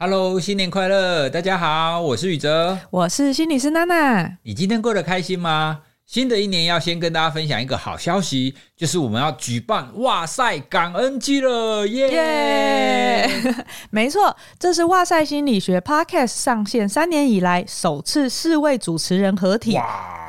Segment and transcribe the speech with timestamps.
[0.00, 1.28] Hello，新年快乐！
[1.28, 4.38] 大家好，我是宇哲，我是心理师娜娜。
[4.44, 5.80] 你今天过得开心吗？
[6.08, 13.28] 新的一年要先跟大家分享一个好消息，就是我们要举办哇塞感恩季了，耶、yeah!
[13.52, 13.64] yeah!！
[13.90, 19.78] 没错，这是哇塞心理学 Podcast 上线三年以来首次四位主持人合体，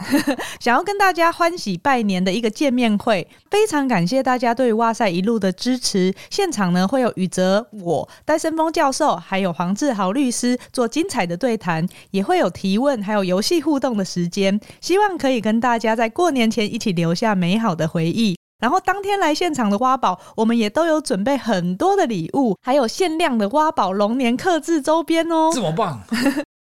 [0.59, 6.13] 想要跟大家欢喜拜年的一个见面会，非常感谢大家对哇塞一路的支持。
[6.29, 15.68] 现场呢会有宇哲、我、戴森峰教授，还有黄志豪律师做精彩的对谈，也会有提问，还有游戏互动的时间，希望可以跟大。
[15.69, 26.01] 大家在过年前一起留下美好的回忆，然后当天来现场的挖宝，我们也都有准备很多的礼物，还有限量的挖宝龙年刻字周边哦，这么棒！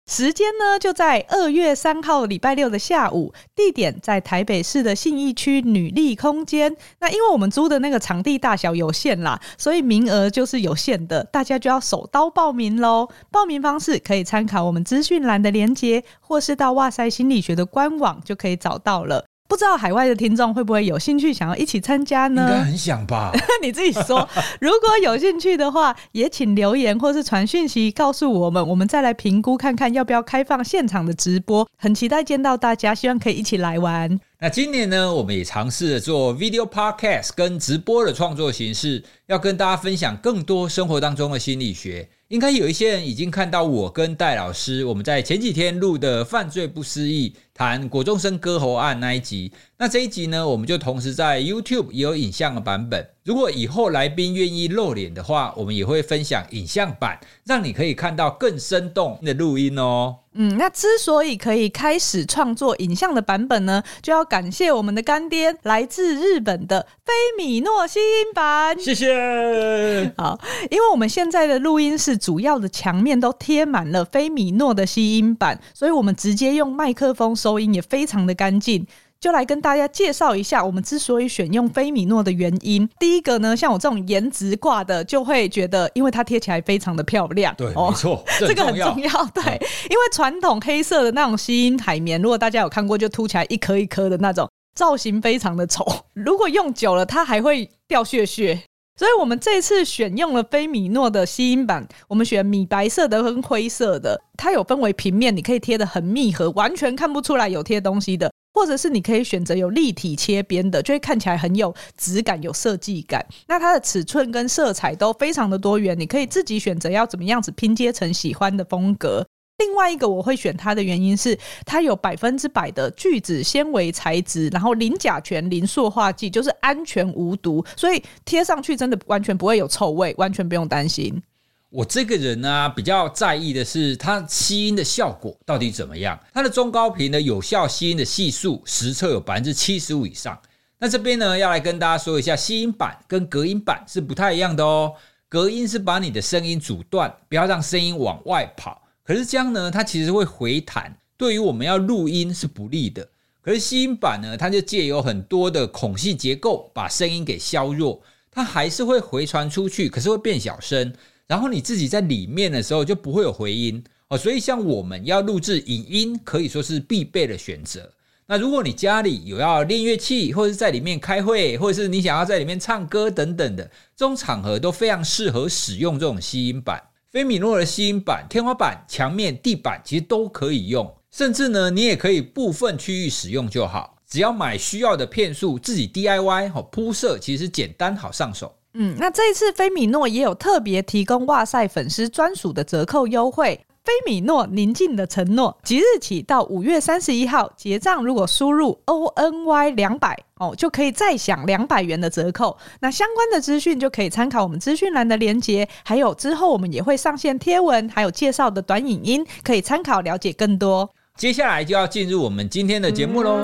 [0.09, 6.77] 时间呢就在二月三号礼拜六的下午，地点在台北市的信义区女力空间。
[7.01, 13.09] 那因为我们租的那个场地大小有限啦，所以名额就是有限的，大家就要手刀报名喽。
[13.33, 19.25] 报名方式可以参考我们资讯栏的连接，或是到哇塞心理学的官网就可以找到了。
[19.49, 22.43] 不知道海外的听众会不会有兴趣想要一起参加呢？
[22.43, 23.33] 应该很想吧。
[23.63, 24.29] 你自己说，
[24.61, 31.67] 如果有兴趣的话，也请留言或是传讯息告诉我们，我们再来评估看看要不要开放现场的直播。
[31.79, 34.19] 很期待见到大家，希望可以一起来玩。
[34.39, 42.09] 那今年呢，我们也尝试着做 video podcast 跟直播的创作形式，要跟大家分享更多生活当中的心理学。
[42.29, 49.51] 应该有一些人已经看到我跟戴老师我们在前几天录的《犯罪不思议》谈国中生割喉案那一集。
[49.79, 53.09] 那这一集呢，我们就同时在 YouTube 也有影像的版本。
[53.25, 60.17] 如果以后来宾愿意露脸的话，我们也会分享影像版，让你可以看到更生动的录音哦。
[60.39, 68.79] 嗯，那之所以可以开始创作影像的版本呢，就要感谢我们的干爹，来自日本的菲米诺吸音板。
[68.79, 70.13] 谢谢。
[70.17, 70.39] 好，
[70.71, 78.85] 因为我们现在的录音室主要的墙面都贴满了菲米诺的吸音板，所以我们直接用麦克风收音也非常的干净。
[79.21, 82.89] 就来跟大家介绍一下，我们之所以选用菲米诺的原因。
[82.99, 87.55] 第一个呢，像我这种颜值挂的，就会觉得，因为它贴起来非常的漂亮。
[87.57, 89.25] 对，哦、没错， 这，个很重要。
[89.33, 95.87] 对，嗯、因为传统黑色的那种吸音海绵，如果大家有看过，就凸起来一颗一颗的那种，造型非常的丑。
[96.13, 98.61] 如果用久了，它还会掉屑屑。
[98.97, 108.31] 所以我们这次选用了菲米诺的吸音板，我们选米白色的跟灰色的，它有分为平面，你可以贴得很密合，完全看不出来有贴东西的。
[108.55, 113.23] 或者是你可以选择有立体切边的，就会看起来很有质感、有设计感。
[113.47, 119.27] 那它的尺寸跟色彩都非常的多元，你可以自己选择要怎么样子拼接成喜欢的风格。
[119.59, 131.23] 另外一个我会选它的原因是，它有百分之百的聚酯纤维材质，然后零甲醛、零塑化剂，就是安全无毒，所以贴上去真的完全不会有臭味，完全不用担心。
[131.71, 136.19] 我这个人呢、比较在意的是它吸音的效果到底怎么样。
[136.33, 140.39] 它的中高频的有效吸音的系数实测有百分之七十五以上。
[140.79, 144.93] 那这边呢，要来跟大家说一下，吸音板跟隔音板是不太一样的哦。
[145.29, 148.83] 隔音是把你的声音阻断，不要让声音往外跑。
[149.07, 153.09] 可是这样呢，它其实会回弹，对于我们要录音是不利的。
[153.41, 158.03] 可是吸音板呢，它就借由很多的孔隙结构，把声音给削弱，
[158.33, 160.93] 它还是会回传出去，可是会变小声。
[161.29, 167.89] 然后你自己在里面的时候就不会有回音哦，所以像我们要录制影音，可以说是必备的选择。
[168.27, 173.65] 那如果你家里有要练乐器，或者是在里面开会，或者是你想要在里面唱歌等等的
[173.97, 176.83] 这种场合，都非常适合使用这种吸音板。
[177.11, 188.53] 菲米诺的吸音板，天花板、墙面、地板其实都可以用，甚至呢，你也可以部分区域使用就好，只要买需要的片数，自己 DIY 好铺设，其实简单好上手。
[188.75, 193.65] 嗯，那这一次菲米诺也有特别提供哇塞粉丝专属的折扣优惠。
[193.87, 202.59] 菲米诺宁静的承诺，即日起到五月三十一号结账，如果输入 O N Y 两百哦，就可以再享两百元的折扣。
[202.81, 210.91] 那相关的资讯就可以参考我们资讯栏的连接，还有之后我们也会上线贴文，还有介绍的短影音，可以参考了解更多。
[211.17, 213.41] 接下来就要进入我们今天的节目喽。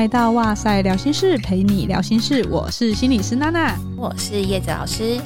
[0.00, 2.42] 来到哇塞聊心事，陪你聊心事。
[2.48, 5.20] 我是心理师娜娜，我是叶子老师。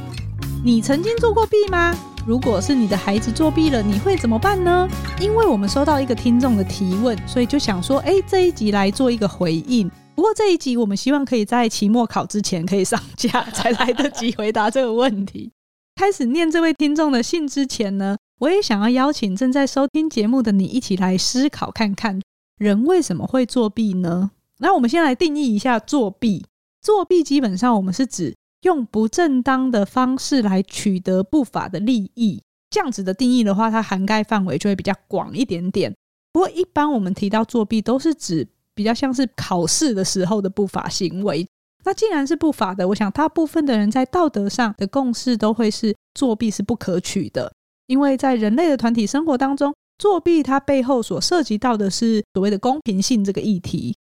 [0.64, 1.96] 你曾经做过弊吗？
[2.26, 4.88] 如果是你的孩子作弊了，你会怎么办呢？
[5.20, 9.88] 因为我们收到一个听众的提问，所以就想说，哎，这一集来做一个回应。
[10.16, 15.52] 不过这一集我们希望可以在期末考之前可以上架，才来得及回答这个问题。
[15.94, 22.20] 开始念这位听众的信之前呢，我也想要邀请正在收听节目的你一起来思考看看，
[22.58, 24.32] 人为什么会作弊呢？
[24.58, 26.44] 那我们先来定义一下作弊。
[26.82, 32.42] 作弊基本上我们是指用不正当的方式来取得不法的利益。
[32.70, 35.94] 这样子的定义的话，它涵盖范围就会比较广一点点。
[36.32, 41.46] 不过一般我们提到作弊，都是指比较像是考试的时候的不法行为。
[41.84, 47.52] 那既然是不法的，我想大部分的人在道德上的共识都会是作弊是不可取的，
[47.86, 53.94] 因为在人类的团体生活当中，作弊它背后所涉及到的是所谓的公平性这个议题。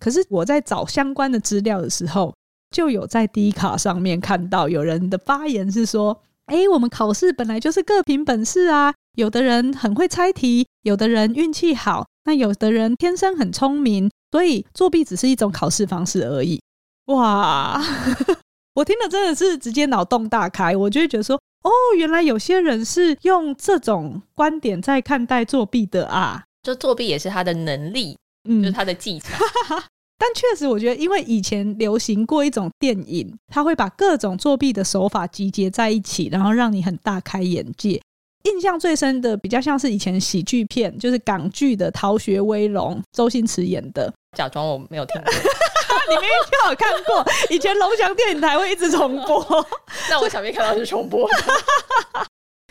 [0.00, 2.34] 可是我在找相关的资料的时候，
[2.70, 6.20] 就有在 D 卡上面看到有人的发言是说
[6.50, 16.60] ：“诶，我们考试本来就是各凭本事啊，有的人很会猜题，有的人运气好，那有的人天生很聪明，所以作弊只是一种考试方式而已。”
[17.06, 17.80] 哇，
[18.74, 28.16] 我听了真的是直接脑洞大开，我就会觉得说，哦，原来有些人是用这种观点在看待作弊的啊，就作弊也是他的能力，
[28.48, 29.28] 嗯，就是他的技巧。
[30.18, 38.00] 但确实，我觉得因为以前流行过一种电影，他会把各种作弊的手法集结在一起，然后让你很大开眼界。
[38.44, 44.12] 印象最深的，比较像是以前喜剧片，就是港剧的《逃学威龙》，周星驰演的。
[44.36, 45.32] 假装我没有听过。
[46.08, 49.66] 你明明就有看过，以前龙翔电影台会一直重播。
[50.08, 51.36] 那我想必看到是重播的。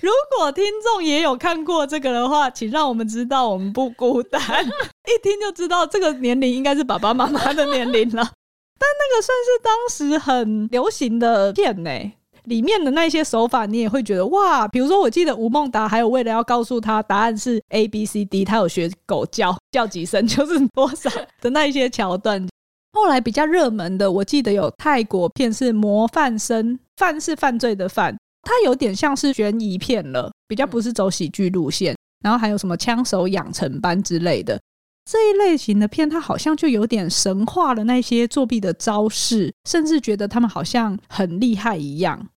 [0.02, 4.42] 如果听众也有看过这个的话，请让我们知道我们不孤单。
[5.10, 8.32] 一听就知道这个年龄应该是爸爸妈妈的年龄了。
[8.80, 11.92] 但那个算是当时很流行的片呢，
[12.46, 14.68] 里面的那些手法你也会觉得哇。
[14.68, 21.10] 比如说，我记得吴孟达还有为了要告诉他答案是 A B C D，他有学狗叫叫几声 就是多少
[21.42, 22.48] 的那一些桥段。
[22.94, 31.96] 后来比较热门的，我记得有泰国片是《模范生》，犯是犯罪的犯，它有点像是悬疑片了，比较不是走喜剧路线。
[32.24, 34.60] 然后还有什么枪手养成班之类的
[35.12, 42.28] 这一类型的片，它好像就有点神化了那些作弊的招式，甚至觉得他们好像很厉害一样。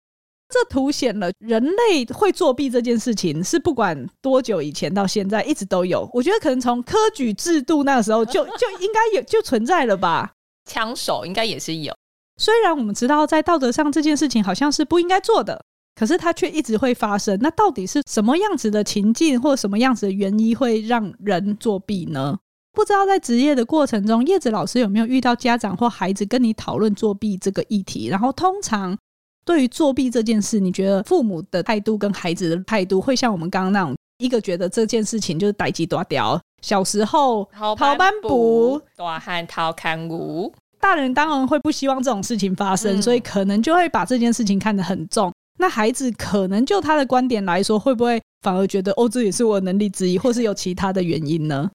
[0.49, 6.09] 这凸显了人类会作弊这件事情是不管多久以前到现在一直都有。
[6.15, 10.33] 我觉得可能从科举制度那个时候就 就应该有就存在了吧。
[10.65, 11.95] 枪手应该也是有，
[12.39, 15.63] 虽然我们知道在道德上这件事情好像是不应该做的，
[15.95, 17.39] 可是它却一直会发生。
[17.43, 22.39] 那到底是什么样子的情境或什么样子的原因会让人作弊呢？
[22.73, 28.09] 不知道在职业的过程中，叶子老师有没有遇到家长或孩子跟你讨论作弊这个议题？
[28.09, 28.97] 然后通常
[29.45, 36.41] 对于作弊这件事，你觉得父母的态度跟孩子的态度会像我们刚刚那种，一个觉得这件事情就是逮鸡抓屌。
[36.63, 45.33] 小时候逃班补，大汉逃看护，大人当然会不希望这种事情发生，嗯，所以可能就会把这件事情看得很重。
[45.59, 51.69] 那孩子可能就他的观点来说，会不会反而觉得哦，这也是我的能力之一，或是有其他的原因呢？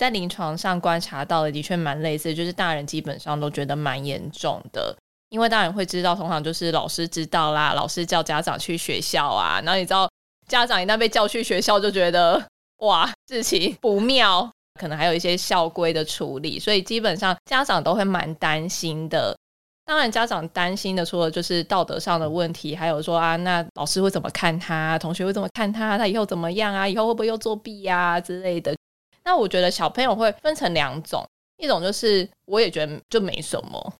[0.00, 4.96] 在临床上观察到的，的确蛮类似，就是大人基本上都觉得蛮严重的，
[5.30, 10.08] 因为大人会知道，通常就是老师知道啦，老师叫家长去学校啊，然后你知道，
[10.48, 12.42] 家长一旦被叫去学校，就觉得。
[12.78, 19.32] 哇，事情不妙，可能还有一些校规的处理，所以基本上家长都会蛮担心的。
[19.84, 24.98] 当然，家长担心的除了就是道德上的问题，还有说啊，那老师会怎么看他？
[24.98, 25.96] 同学会怎么看他？
[25.96, 26.88] 他以后怎么样啊？
[26.88, 28.74] 以后会不会又作弊呀之类的？
[29.24, 31.26] 那我觉得小朋友会分成两种，
[31.58, 33.94] 一种就是我也觉得就没什么，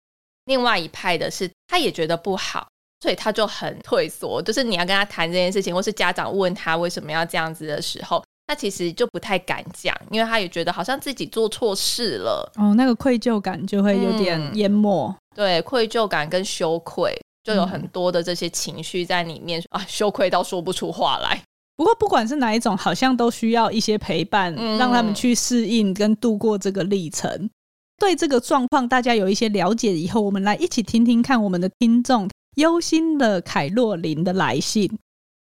[0.45, 2.67] 另外一派的是他也觉得不好，
[3.01, 4.43] 所以他就很退缩。
[4.43, 8.23] 就是你要跟他谈这件事情，或是家长问他为什么要这样子的时候。
[8.45, 15.09] 他其实就不太敢讲，因为他也觉得好像自己做错事了哦，那个愧疚感就会有点淹没。
[15.09, 21.41] 嗯、对，愧疚感跟羞愧就有很多的这些情绪在里面、嗯、啊，羞愧到说不出话来。
[21.77, 27.51] 不过不管是哪一种，好像都需要一些陪伴，嗯、让他们去适应跟度过这个历程。
[27.99, 34.99] 对这个状况，大家有一些了解以后，我们来一起听听看我们的听众忧心的凯洛琳的来信。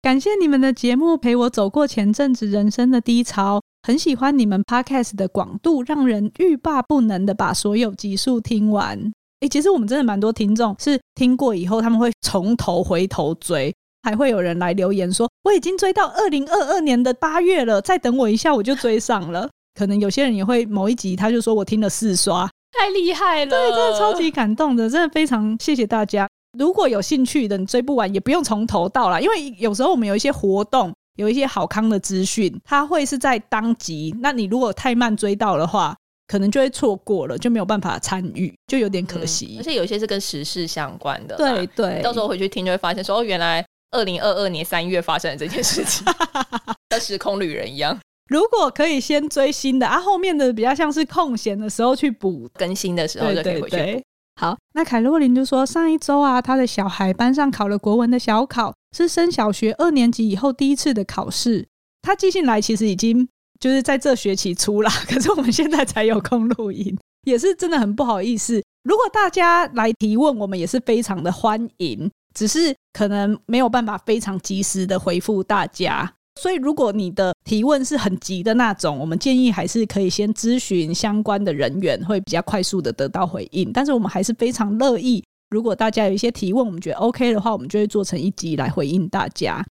[0.01, 8.97] 感谢你们的节目陪我走过前阵子人生的低潮，很喜欢你们 podcast 的广度，让人欲罢不能的把所有集数听完。
[9.41, 19.49] 诶，其实我们真的蛮多听众是听过以后，他们会从头回头追，还会有人来留言说我已经追到二零二二年的八月了，再等我一下我就追上了。
[19.77, 26.27] 可能有些人也会某一集他就说我听了四刷， 太厉害了，对，真的超级感动的，真的非常谢谢大家。
[26.57, 34.13] 如果有兴趣的，你追不完也不用从头到啦，因为有时候我们有一些活动，有一些好康的资讯，它会是在当集。
[34.19, 35.95] 那你如果太慢追到的话，
[36.27, 39.57] 可能就会错过了，就没有办法参与，就有点可惜。
[39.57, 42.01] 嗯，而且有一些是跟时事相关的，对对。
[42.01, 46.05] 到时候回去听就会发现说，哦，原来二零二二年三月发生的这件事情，
[46.89, 47.97] 跟时空旅人一样。
[48.27, 53.69] 如果可以先追新的啊，后面的比较像是空闲的时候去补更新的时候就可以回去补。
[53.69, 54.03] 对对对。
[54.39, 61.67] 好，那凯洛琳就说，上一周啊，他的小孩班上考了国文的小考，是升小学二年级以后第一次的考试。
[62.01, 63.27] 他寄信来其实已经
[63.59, 68.63] 就是在这学期出了， 可是我们现在才有空录音，也是真的很不好意思。
[68.83, 76.13] 如果大家来提问，我们也是非常的欢迎，只是可能没有办法非常及时的回复大家。
[76.39, 83.73] 所以，如果你的提问是很急的那种，我们建议还是可以先咨询相关的人员，会比较快速的得到回应。
[83.73, 89.65] 但是，我们还是非常乐意，如果大家有一些提问，我们觉得 OK 的话，我们就会做成一集来回应大家。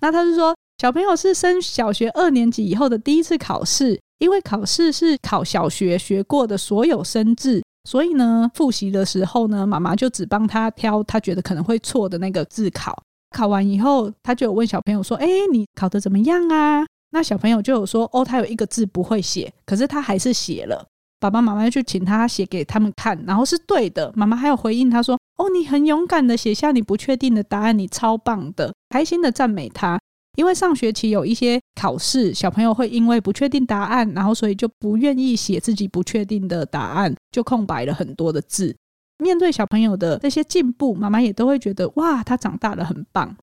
[0.00, 12.96] 那他是说，小朋友是升小学二年级以后的第一次考试，因为考试是考小学学过的所有生字，所以呢，复习的时候呢，妈妈就只帮他挑他觉得可能会错的那个字考。
[13.34, 20.84] 考完以后，他就有问小朋友说：“哎，你考得怎么样啊？”那小朋友就有说：“哦，他有一个字不会写，可是他还是写了。”
[21.20, 24.12] 爸爸妈妈就请他写给他们看，然后是对的。
[24.16, 29.98] 妈妈还有回应他说：“哦，你很勇敢的写下你不确定的答案，你超棒的。”开心的赞美他，
[30.36, 38.74] 因为上学期有一些考试，小朋友会因为不确定答案，然后所以就不愿意写自己不确定的答案，就空白了很多的字。
[39.18, 43.36] 面对小朋友的这些进步，妈妈也都会觉得哇，他长大了，很棒。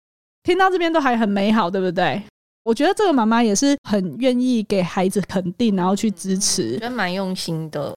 [0.43, 2.23] 听到这边都还很美好，对不对？
[2.63, 7.95] 我觉得这个妈妈也是很愿意给孩子肯定，然后去支持，觉得蛮用心的。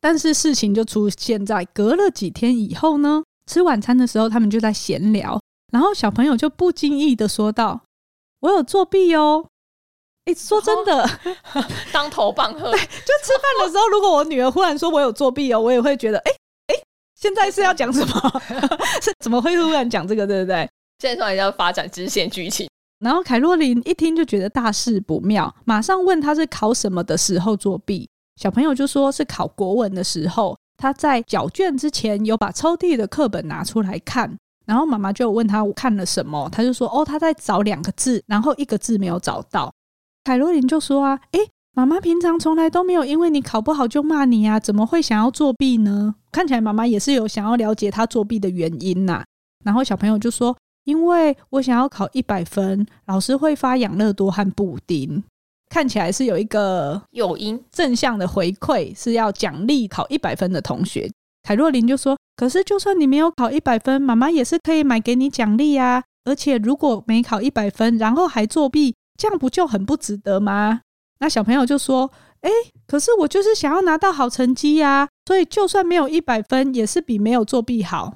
[0.00, 5.40] 但是事情就出现在隔了几天以后呢，吃晚餐的时候，他们就在闲聊，
[5.72, 7.80] 然后小朋友就不经意的说道
[8.40, 9.46] ：“我有作弊哦。”
[10.26, 11.02] 哎，说真的，
[11.54, 12.70] 哦、 当头棒喝。
[12.70, 12.86] 对，就
[13.22, 16.32] 吃饭的时候，如果我女儿忽然说我有作弊哦，我也会觉得哎。
[17.20, 18.42] 现在是要讲什么？
[19.02, 20.24] 是怎么会突然讲这个？
[20.24, 20.58] 对不对？
[21.00, 28.08] 现在突然要发展支线剧情，然后凯洛琳一听就觉得大事不妙，马上问他是考什么的时候作弊。
[28.36, 39.72] 小朋友就说是考国文的时候，他在缴卷之前有把抽屉的课本拿出来看，然后妈妈就问他看了什么，他就说哦，他在找两个字，然后一个字没有找到。
[40.24, 41.40] 凯洛琳就说啊，诶
[41.74, 46.14] 妈妈平常从来都没有因为你考不好就骂你呀，怎么会想要作弊呢？
[46.30, 49.24] 看起来妈妈也是有想要了解他作弊的原因呐。
[49.64, 55.24] 然后小朋友就说：“因为我想要考一百分，老师会发养乐多和布丁。”
[55.70, 61.10] 看起来是有一个诱因，正向的回馈是要奖励考一百分的同学。
[61.42, 66.04] 凯若琳就说：“可是就算你没有考一百分，妈妈也是可以买给你奖励呀。
[66.24, 70.80] 而且如果没考一百分，然后还作弊，这样不就很不值得吗？”
[71.20, 72.10] 那小朋友就说
[72.42, 72.50] ：“哎，
[72.86, 78.14] 可是我就是想要拿到好成绩呀，所以就算没有一百分，也是比没有作弊好。”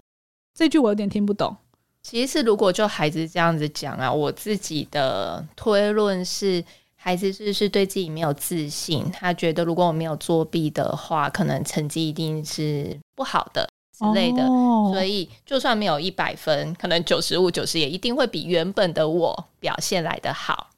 [0.54, 1.56] 这句我有点听不懂。
[2.02, 6.62] 其实如果就孩子这样子讲啊，我自己的推论是，
[6.96, 20.70] 孩子是是对自己没有自信，他觉得如果我没有作弊的话，可能成绩一定是不好的之类的，哦、所以就算没有一百分，可能九十五、九十也一定会比原本的我表现来的好。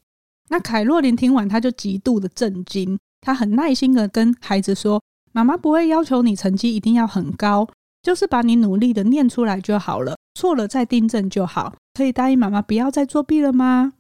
[0.49, 2.99] 那凯洛琳听完，她就极度的震惊。
[3.21, 7.67] 她很耐心的跟孩子说：“妈妈不会要求你成绩一定要很高，
[8.03, 11.75] 就是把你努力的念出来就好了，错了再订正就好。
[11.95, 13.95] 可以答应妈妈不要再作弊了吗？”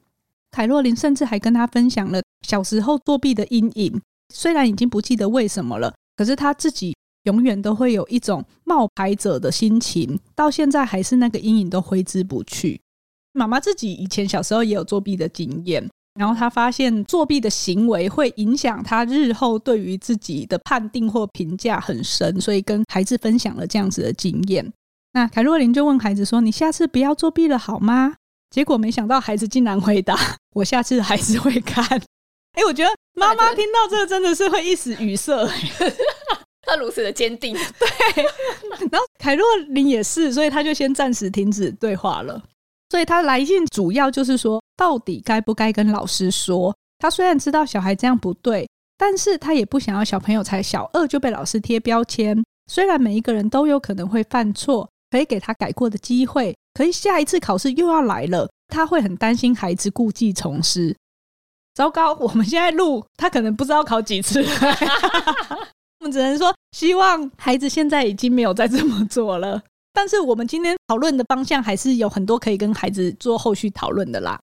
[0.53, 4.03] 凯洛琳甚至还跟他分享了小时候作弊的阴影。
[4.33, 12.81] 虽然已经不记得为什么了，可是他自己永远都会有一种冒牌者的心情，到现在还是那个阴影都挥之不去。
[13.33, 15.88] 妈妈自己以前小时候也有作弊的经验。
[16.19, 24.73] 然后她发现作弊的行为会影响她日后对于自己的判定或评价很深，所以跟孩子分享了这样子的经验。
[25.12, 28.14] 那凯若琳就问孩子说：“你下次不要作弊了好吗？”
[28.54, 30.16] 结果没想到孩子竟然回答
[30.54, 31.85] ：“我下次还是会看。”
[32.54, 35.33] 哎，我觉得妈妈听到这个真的是会一时语塞，
[36.66, 37.54] 他如此的坚定。
[37.78, 38.25] 对，
[38.90, 42.42] 然后凯洛琳也是，所以他就先暂时停止对话了。
[42.90, 46.75] 所以他来信主要就是说，到底该不该跟老师说？
[46.99, 52.40] 他虽然知道小孩这样不对，但是他也不想要小朋友才小二就被老师贴标签。
[52.71, 60.94] 虽然每一个人都有可能会犯错，可以给他改过的机会，可是下一次考试又要来了，他会很担心孩子故技重施。
[61.75, 64.42] 糟糕，我们现在录，他可能不知道考几次。
[66.04, 69.58] 我们只能说，希望孩子现在已经没有再这么做了。
[69.94, 74.38] 但是我们今天讨论的方向还是有很多可以跟孩子做后续讨论的啦。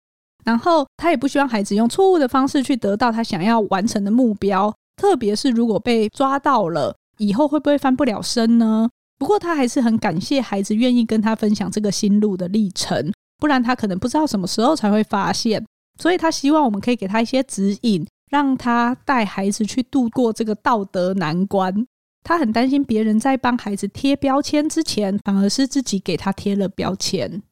[0.44, 8.88] 然后他也不希望孩子用错误的方式去得到他想要完成的目标，特别是如果被抓到了，以后会不会翻不了身呢？
[9.18, 15.66] 不过他还是很感谢孩子愿意跟他分享这个心路的历程，不然他可能不知道什么时候才会发现。
[16.00, 21.86] 所以他希望我们可以给他一些指引，让他带孩子去度过这个道德难关。
[22.22, 27.42] 他很担心别人在帮孩子贴标签之前，反而是自己给他贴了标签。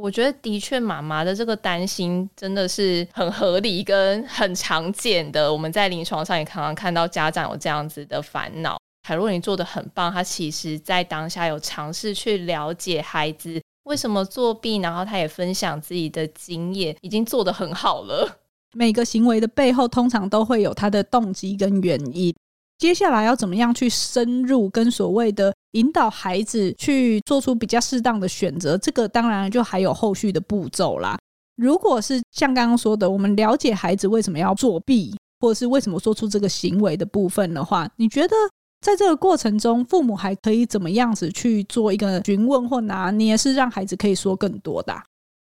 [0.00, 5.52] 我觉得的确，妈妈的这个担心真的是很合理跟很常见的。
[5.52, 8.78] 我们在临床上也常常看到家长有这样子的烦恼。
[9.06, 18.38] 海洛琳做得很棒，他其实在当下有尝试去了解孩子为什么作弊，然后他也分享自己的经验，已经做得很好了。
[18.74, 22.34] 每个行为的背后，通常都会有他的动机跟原因。
[22.78, 28.76] 接下来要怎么样去深入跟所谓的引导孩子去做出比较适当的选择？
[28.76, 31.16] 这个当然就还有后续的步骤啦。
[31.56, 38.34] 如果是像刚刚说的，我们了解孩子为什么要作弊，或者是为什么做出这个行为的部分的话，你觉得
[38.80, 44.92] 在这个过程中，父母还可以怎么样子去做一个询问或拿捏，是让孩子可以说更多的？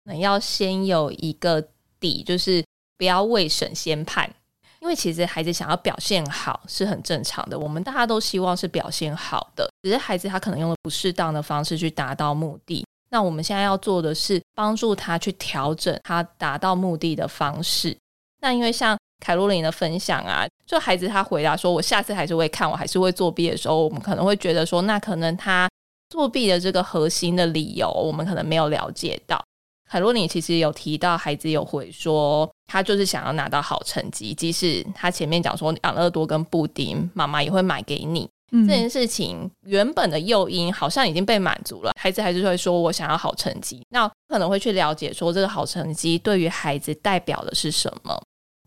[0.05, 1.67] 那要先有一个
[1.99, 2.63] 底，就是
[3.01, 4.31] 不要未审先判。
[4.81, 12.85] 因为其实孩子想要表现好是很正常的，我们大家都希望是表现好的，只是孩子他可能用了不适当的方式去达到目的。
[13.11, 17.97] 那我们现在要做的是帮助他去调整他达到目的的方式。
[18.41, 25.69] 那因为像凯洛琳的分享啊，就孩子他回答说：“我下次还是会看，我还是会作弊的时候，我们可能会觉得说，那可能他
[26.09, 29.39] 作弊的这个核心的理由，我们可能没有了解到。”
[29.91, 38.29] 凯洛尼其实有提到，孩子有回说，他就是想要拿到好成绩，即使他前面讲说养乐多跟布丁，妈妈也会买给你。
[38.53, 43.83] 嗯、这件事情原本的诱因好像已经被满足了，孩子还是会说我想要好成绩。
[43.91, 48.17] 那可能会去了解说，这个好成绩对于孩子代表的是什么？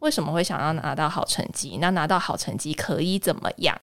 [0.01, 1.77] 为什么会想要拿到好成绩？
[1.79, 3.77] 那拿到好成绩可以怎么样？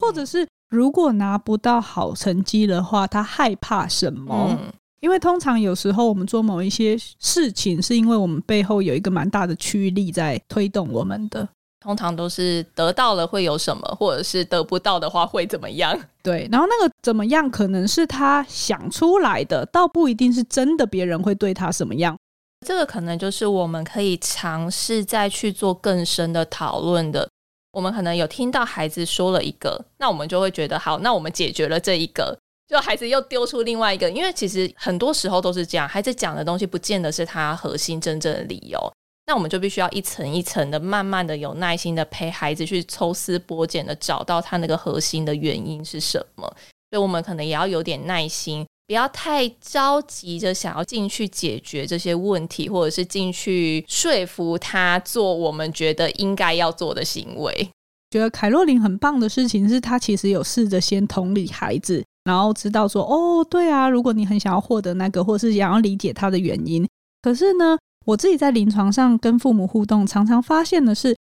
[0.00, 4.48] 或者是如果拿不到好成绩的话，他害怕什么？
[4.50, 11.46] 嗯因为通常有时候我们做某一些事情，是因为我们背后有一个蛮大的驱力在推动我们的。
[11.80, 15.98] 通常都是得到了会有什么，或者是得不到的话会怎么样？
[16.22, 22.16] 对，然后那个怎么样，可能是他想出来的，倒不一定是真的别人会对他什么样。
[22.64, 27.28] 这个可能就是我们可以尝试再去做更深的讨论的。
[27.72, 32.38] 我们可能有听到孩子说了一个，那我们就会觉得好，那我们解决了这一个。
[32.72, 38.80] 就孩子又丢出另外一个，因为其实很多时候都是这样，孩子讲的东西不见得是他核心真正的理由，
[39.26, 46.46] 那我们就必须要一层一层的，慢慢的有耐心的陪孩子去抽丝剥茧的找到他那个核心的原因是什么，
[46.90, 57.68] 所以我们可能也要有点耐心，不要太着急着想要进去解决这些问题，或者是进去说服他做我们觉得应该要做的行为。
[58.10, 62.02] 觉得凯洛琳很棒的事情是，他其实有试着先同理孩子。
[62.24, 66.86] 然后知道说，哦，对啊，如果你很想要获得那个，或是想要理解他的原因，
[67.20, 71.16] 可是呢，我自己在临床上跟父母互动，常常发现的是，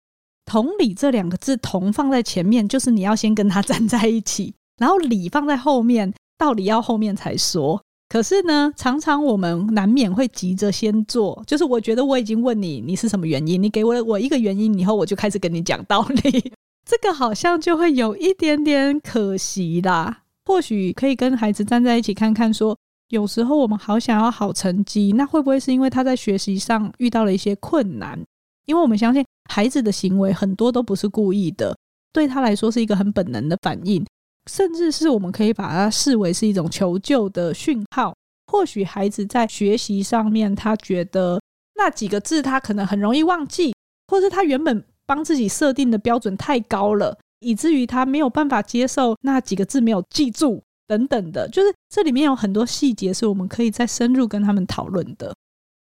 [0.44, 7.82] 同理这两个字，同放在前面，就是你要先跟他站在一起， 然后理放在后面，道理要后面才说。
[8.08, 16.52] 可是呢，常常我们难免会急着先做，就是我觉得我已经问你，你是什么原因，你给我我一个原因以后，我就开始跟你讲道理，
[16.88, 20.22] 这个好像就会有一点点可惜啦。
[20.46, 22.74] 或许可以跟孩子站在一起看看，说
[23.08, 28.18] 有时候我们好想要好成绩，那会不会是因为他在学习上遇到了一些困难？
[28.64, 31.76] 因为我们相信孩子的行为很多都不是故意的，
[32.12, 34.04] 对他来说是一个很本能的反应，
[34.50, 38.14] 甚至是我们可以把它视为是一种求救的讯号。
[38.48, 41.40] 或许孩子在学习上面，他觉得
[41.74, 43.74] 那几个字他可能很容易忘记，
[44.06, 47.18] 或是他原本帮自己设定的标准太高了。
[47.40, 55.34] 以至于他没有办法接受那几个字没有记住等等的，就是这里面有很多细节是我们可以再深入跟他们讨论的。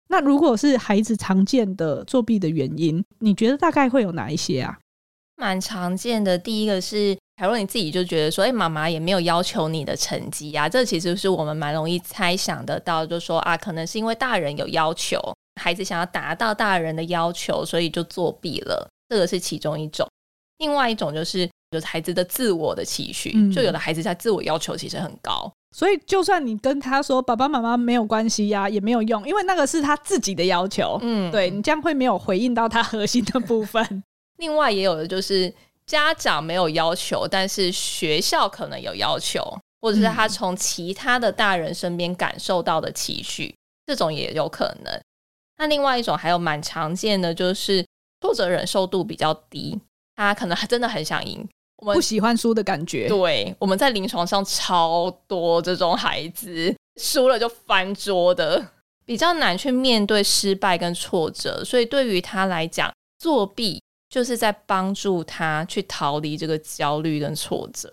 [0.08, 4.78] 那如果是孩子常见的作弊的原因，你觉得大概会有哪一些啊？
[5.36, 15.18] 蛮常见的，第一个是，假如你自己就觉得说，哎，妈妈也没有要求你的成绩啊，这其实是我们蛮容易猜想得到，就说啊，可能是因为大人有要求，
[15.62, 20.06] 孩子想要达到大人的要求，所以就作弊了，这个是其中一种。
[20.60, 31.00] 另外一种就是，就是孩子的自我的期许，嗯、就有的孩子他自我要求其实很高，所以就算你跟他说爸爸妈妈没有关系呀、啊，也没有用，因为那个是他自己的要求。
[31.02, 34.04] 嗯，对，你这样会没有回应到他核心的部分。
[34.38, 35.54] 另外也有的就是
[35.86, 39.42] 家长没有要求，但是学校可能有要求，
[39.82, 43.56] 或者是他从其他的大人身边感受到的期许，嗯、
[43.88, 45.02] 这种也有可能。
[45.58, 47.86] 那另外一种还有蛮常见的，就是
[48.22, 49.80] 挫折忍受度比较低。
[50.28, 53.08] 他可能真的很想赢，我们不喜欢输的感觉。
[53.08, 58.66] 对，我们在临床上超多这种孩子，输了就翻桌的，
[59.06, 67.90] 比较难去面对失败跟挫折，所以对于他来讲，作弊就是在帮助他去逃离这个焦虑跟挫折。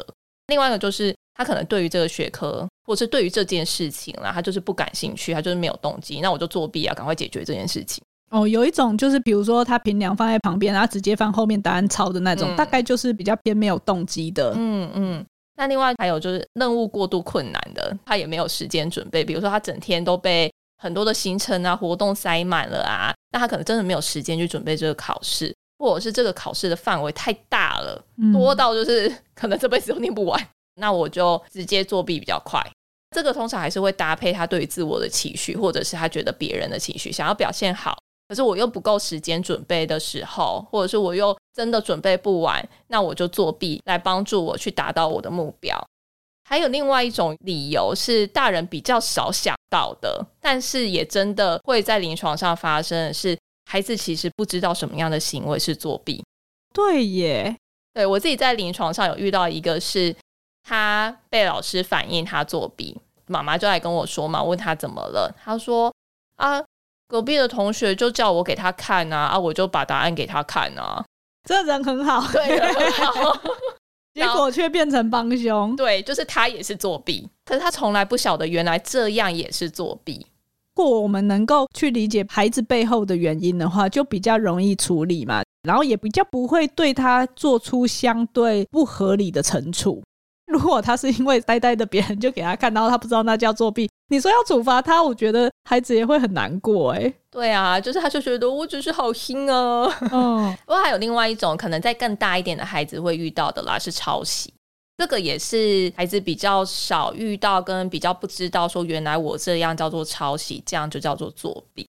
[0.49, 6.21] 另外一个就是他可能对于这个学科，或是对于这件事情啦，他就是不感兴趣，他就是没有动机。
[6.21, 8.03] 那我就作弊啊，赶快解决这件事情。
[8.31, 14.53] 哦，有一种就是比如说他评量放在旁边，然后直接放后面答案抄的那种，嗯、大概就是比较偏没有动机的。
[14.57, 15.27] 嗯嗯。
[15.59, 19.25] 那另外还有就是任务过度困难的，他也没有时间准备。
[19.25, 30.49] 比如说他整天都被很多的行程啊活动塞满了啊，那他可能真的没有时间去准备这个考试，或者是这个考试的范围太大了，嗯、多到就是 可能这辈子都念不完。
[30.79, 32.61] 那我就直接作弊比较快。
[33.15, 37.97] 这个通常还是会搭配他对于自我的期许，或者是他觉得别人的情绪，想要表现好。
[38.29, 45.81] 可是我又不够时间准备的时候，或者是我又真的准备不完，那我就作弊来帮助我去达到我的目标。
[46.49, 56.25] 还有另外一种理由是大人比较少想到的，但是也真的会在临床上发生的是，孩子其实不知道什么样的行为是作弊。
[56.75, 57.57] 对耶，
[57.95, 60.15] 对，我自己在临床上有遇到一个是，
[60.65, 65.95] 他被老师反映他作弊，妈妈就来跟我说嘛，问他怎么了，他说
[66.37, 66.65] 啊。
[67.09, 71.05] 隔壁的同学就叫我给他看啊，啊，我就把答案给他看啊。
[71.45, 73.39] 这人很好，对，人很好，
[74.15, 75.77] 结果却变成帮凶。
[75.77, 80.27] 对，就是他也是作弊，可是他从来不晓得原来这样也是作弊。
[80.75, 90.03] 如果我们能够去理解孩子背后的原因的话，就比较容易处理嘛，然后也比较不会对他做出相对不合理的惩处。
[90.47, 97.13] 如果他是因为呆呆的别人就给他看，然后他不知道那叫作弊，你说要处罚他，我觉得孩子也会很难过哎。
[97.31, 99.85] 对啊，就是他就觉得我只是好心啊。
[100.13, 104.53] 嗯， 不过还有另外一种可能，在更大一点的孩子会遇到的啦，是抄袭。
[104.99, 111.87] 这个也是孩子比较少遇到，跟比较不知道说原来我这样叫做抄袭，这样就叫做作弊。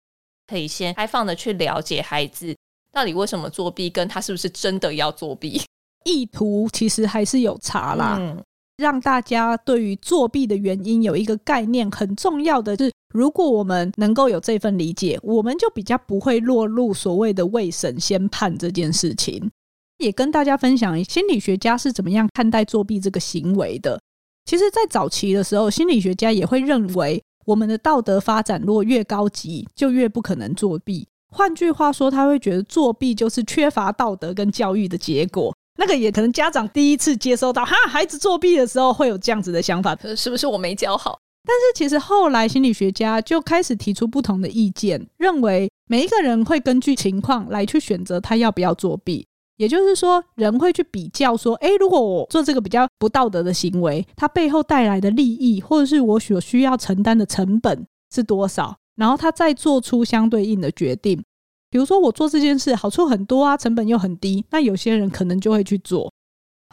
[0.48, 2.57] 可以先开放的去了解孩子
[2.92, 5.61] 到底为什么作弊，跟他是不是真的要作弊。
[6.05, 8.42] 意图其实还是有差啦，嗯、
[8.77, 11.91] 让大家对于作弊的原因有一个概念。
[11.91, 19.51] 很重要的是，如果我们能够有这份理解，我们就比较不会落入所谓的未审先判这件事情。
[19.99, 23.99] 也跟大家分享，心理学家是怎么样看待作弊这个行为的。
[24.45, 31.09] 其实，在早期的时候，心理学家也会认为，我们的道德发展若越高级，就越不可能作弊。
[31.33, 35.56] 换句话说，他会觉得作弊就是缺乏道德跟教育的结果。
[35.77, 41.19] 那个也可能家长第一次接收到哈孩子作弊的时候会有这样子的想法，是不是我没教好？
[41.45, 49.27] 但是其实后来心理学家就开始提出不同的意见，认为每一个人会根据情况来去选择他要不要作弊。
[49.57, 61.23] 也就是说，人会去比较说，诶，如果我做这个比较不道德的行为，它背后带来的利益，或者是我所需要承担的成本是多少，然后他再做出相对应的决定。
[61.77, 66.11] 比如说，我做这件事好处很多啊，成本又很低，那有些人可能就会去做。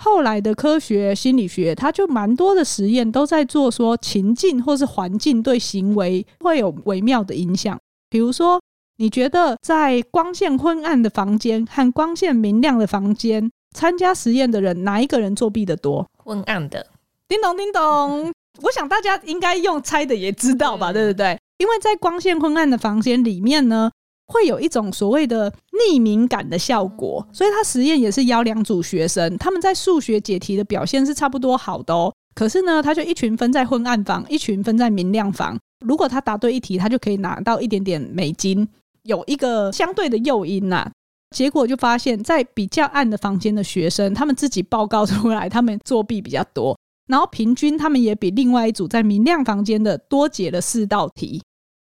[0.02, 7.78] 后来的科学心理学，它就蛮多的实验都在做，说情境或是环境对行为会有微妙的影响。
[8.10, 8.62] 比如说，
[8.96, 16.08] 你觉得在光线昏暗的房间和光线明亮的房间，参加实验的人哪一个人作弊的多？
[16.24, 16.88] 昏暗的。
[17.28, 21.38] 叮咚叮咚，我想大家应该用猜的也知道吧，对不对？
[21.58, 23.92] 因为在光线昏暗的房间里面呢。
[24.28, 25.52] 会有一种所谓的
[25.88, 32.14] 匿名感的效果，所以他实验也是邀两组学生，他们在数学解题的表现是差不多好的哦。
[32.36, 35.58] 可是呢，他就一群分在昏暗房，一群分在明亮房。
[35.86, 38.68] 如果他答对一题，他就可以拿到一点点美金，
[39.04, 40.90] 有一个相对的诱因呐。
[41.36, 51.42] 结果就发现，在比较暗的房间的学生，他们自己报告出来，他们作弊比较多，然后平均他们也比另外一组在明亮房间的多解了四道题。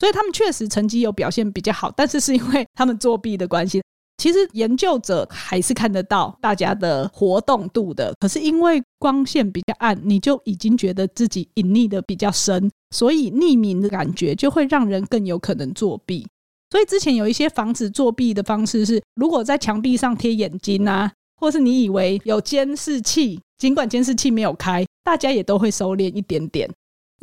[0.05, 3.83] 所以他们确实成绩有表现比较好，但是是因为他们作弊的关系。
[4.19, 16.27] 其实研究者还是看得到大家的活动度的，可是因为光线比较暗，你就已经觉得自己隐匿的比较深，所以匿名的感觉就会让人更有可能作弊。
[16.69, 26.71] 所以之前有一些防止作弊的方式是，如果在墙壁上贴眼睛啊，或是你以为有监视器，尽管监视器没有开，大家也都会收敛一点点。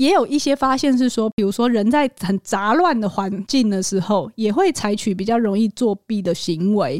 [0.01, 6.99] 也有一些发现是说，比如说人在很杂乱的环境的时候，也会采取比较容易作弊的行为。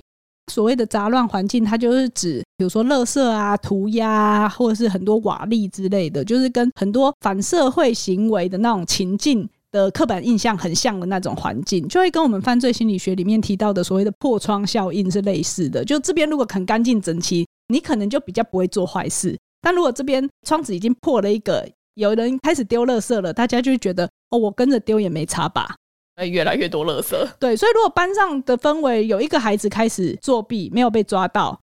[0.52, 15.84] 所谓的杂乱环境，它就是指，比如说垃圾啊、涂鸦啊，或者是很多瓦砾之类的，就是跟很多反社会行为的那种情境的刻板印象很像的那种环境，就会跟我们犯罪心理学里面提到的所谓的破窗效应是类似的。
[15.84, 25.76] 就这边如果很干净整齐，你可能就比较不会做坏事；但如果这边窗子已经破了一个，有人开始丢垃圾了，大家就会觉得哦，我跟着丢也没差吧。
[26.22, 27.16] 越来越多垃圾。
[27.40, 31.60] 对，所以如果班上的氛围有一个孩子开始作弊，没有被抓到，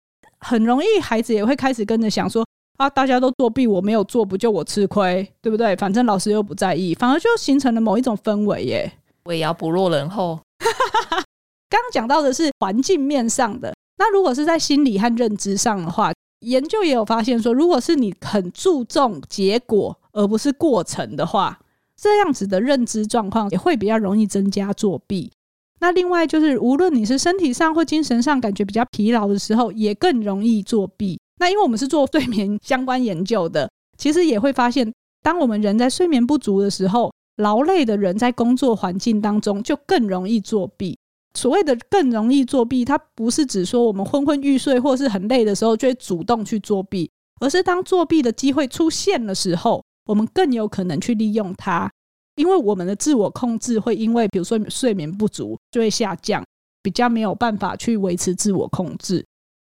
[0.40, 5.74] 很容易孩子也会开始跟着想说啊，大家都作弊，我没有做，不就我吃亏，对不对？
[5.76, 8.92] 反正老师又不在意，反而就形成了某一种氛围耶。
[9.24, 10.38] 我也要不落人后。
[10.58, 10.68] 刚
[11.70, 21.58] 刚讲到的是环境面上的，那如果是在心理和认知上的话，研究也有发现说，如果是你很注重结果而不是过程的话，
[21.96, 25.32] 这样子的认知状况也会比较容易增加作弊。
[25.80, 31.18] 那另外就是，无论你是身体上或精神上感觉比较疲劳的时候，也更容易作弊。
[31.40, 40.96] 那因为我们是做睡眠相关研究的，其实也会发现，当我们人在睡眠不足的时候，劳累的人在工作环境当中就更容易作弊。
[41.34, 51.90] 所谓的更容易作弊，它不是指说我们昏昏欲睡或是很累的时候就会主动去作弊，而是当作弊的机会出现的时候，我们更有可能去利用它。
[52.36, 56.42] 因为我们的自我控制会因为比如说睡眠不足就会下降，
[56.82, 59.24] 比较没有办法去维持自我控制。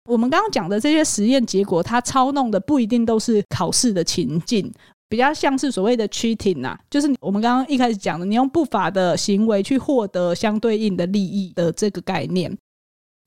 [0.08, 4.72] 我们刚刚讲的这些实验结果，它操弄的不一定都是考试的情境。
[5.08, 12.56] 比较像是所谓的 cheating 呐、就是我们刚刚一开始讲的，你用不法的行为去获得相对应的利益的这个概念。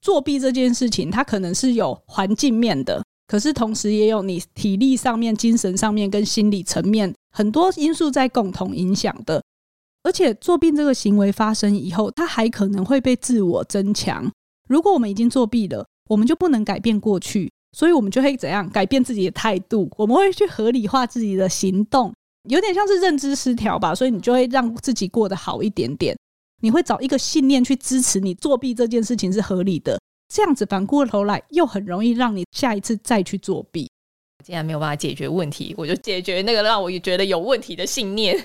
[0.01, 9.41] 作弊这件事情，它可能是有环境面的，可是同时也有你体力上面、精神上面跟心理层面很多因素在共同影响的。
[10.03, 14.31] 而且作弊这个行为发生以后，它还可能会被自我增强。
[14.67, 17.51] 如果我们已经作弊了，我们就不能改变过去。
[17.71, 19.89] 所以我们就会怎样改变自己的态度？
[19.97, 22.13] 我们会去合理化自己的行动，
[22.49, 23.93] 有点像是认知失调吧。
[23.93, 26.15] 所以你就会让自己过得好一点点。
[26.61, 29.97] 你会找一个信念去支持你作弊这件事情是合理的，
[30.33, 33.89] 这样子反过头来又很容易让你下一次再去作弊。
[34.43, 38.35] 既然没有办法解决问题，我就解决那个让我觉得有问题的信念。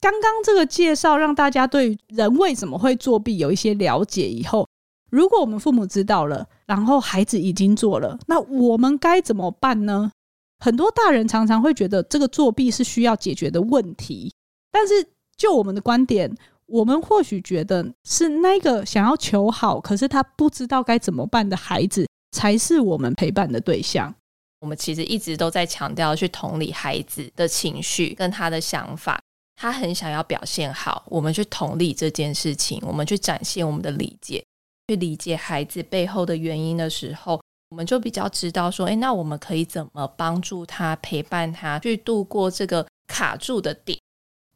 [0.00, 4.68] 刚刚这个介绍让大家对人为什么会作弊有一些了解以后。
[5.10, 10.12] 如果我们父母知道了，然后孩子已经做了，那我们该怎么办呢？
[10.60, 14.32] 很多大人常常会觉得这个作弊是需要解决的问题，
[14.70, 14.94] 但是
[15.36, 16.30] 就我们的观点，
[16.66, 24.14] 我们或许觉得是那个想要求好，可是他不知道该怎么办的孩子，才是我们陪伴的对象。
[24.60, 29.18] 我们其实一直都在强调去同理孩子的情绪跟他的想法，
[29.56, 34.44] 他很想要表现好，我们去同理这件事情，我们去展现我们的理解。
[34.88, 43.98] 去理解孩子背后的原因的时候，我们就比较知道说，诶，那我们可以怎么帮助他、陪伴他去度过这个卡住的点？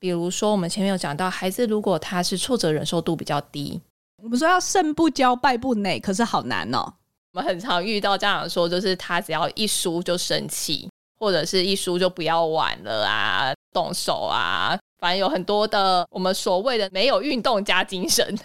[0.01, 3.81] 比如说，我们前面有讲到，孩子如果他是挫折忍受度比较低，
[4.23, 6.95] 我们说要胜不骄、败不馁，可是好难哦。
[7.33, 10.89] 我们很常遇到家长说，就是他只要一输就生气，
[11.21, 18.37] 或者是一输就不要玩了啊，动手啊，反正有很多的我们所谓的没有运动加精神。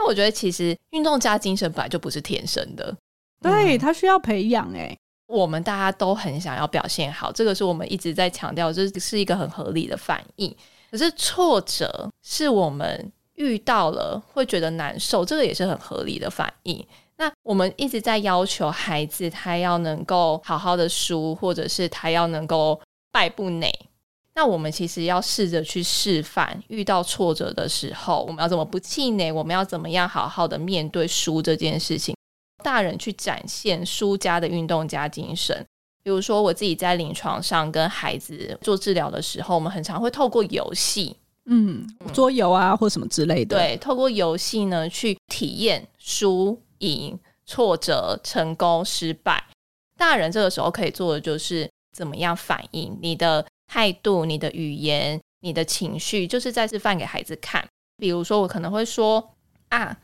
[0.00, 2.96] 那我觉得，其实运动家精神本来就不是天生的，
[3.42, 4.72] 对，他需要培养。
[4.74, 10.56] 哎，我们大家都很想要表现好，这个是我们一直在强调，这是一个很合理的反应。
[10.90, 16.82] 可是挫折是我们遇到了会觉得难受，这个也是很合理的反应。
[17.18, 22.80] 那我们一直在要求孩子，他要能够好好的输，或者是他要能够
[23.12, 23.70] 败不馁。
[24.32, 29.30] 那我们其实要试着去示范，遇到挫折的时候，我们要怎么不气馁？
[29.32, 32.14] 我们要怎么样好好的面对输这件事情？
[32.62, 35.66] 大人去展现输家的运动家精神。
[36.02, 41.16] 比如说，我自己在临床上跟孩子做治疗的时候，我们很常会透过游戏，
[41.46, 49.44] 嗯，桌游啊，或什么之类的，对，透过游戏呢去体验输赢、挫折、成功、失败。
[49.98, 53.44] 大人这个时候可以做的就是怎么样反应你的。
[53.72, 57.64] 态度、你的语言、你的情绪，就是在示范给孩子看。
[57.96, 59.30] 比如说，我可能会说
[59.70, 59.96] ：“啊，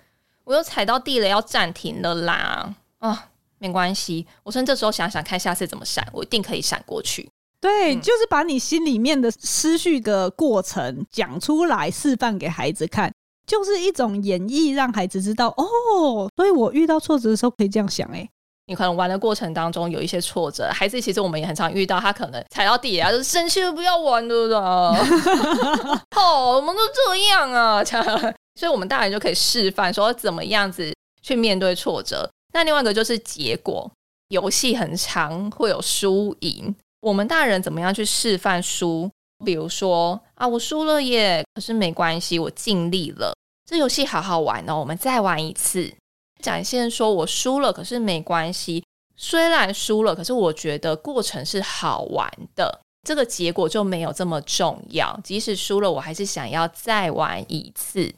[0.44, 7.28] 我又踩到地雷，要暂停了啦！”啊，没关系，我趁这时候想想看，下次怎么闪，我一定可以闪过去。
[7.60, 13.12] 对，嗯、就是把你心里面的思绪的过程讲出来，示范给孩子看，
[13.48, 16.30] 就是一种演绎，让孩子知道哦。
[16.36, 18.28] 所以我遇到挫折的时候可以这样想，哎。
[18.66, 26.00] 你可能玩的过程当中有一些挫折，孩子其实我们也很常遇到，他可能踩到地啊，就生气了，不要玩了啦。
[26.16, 27.82] 哦，我们都这样啊，
[28.56, 32.28] 所以我们大人就可以示范说怎么样子去面对挫折。
[32.52, 33.90] 那另外一个就是结果，
[34.28, 39.10] 游戏很长，会有输赢，我们大人怎么样去示范输？
[39.44, 45.92] 比如说啊，我输了耶，可是没关系，我尽力了，这游戏好好玩哦，我们再玩一次。
[46.46, 48.84] 展现说我输了，可是没关系。
[49.16, 55.18] 虽然输了，可是我觉得过程是好玩的，这个结果就没有这么重要。
[55.24, 58.14] 即使输了，我还是想要再玩一次。